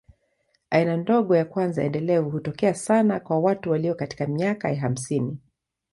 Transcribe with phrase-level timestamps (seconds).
[0.71, 5.37] Aina ndogo ya kwanza endelevu hutokea sana kwa watu walio katika miaka ya hamsini.